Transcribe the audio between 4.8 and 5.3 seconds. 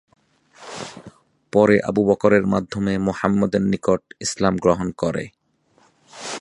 করে।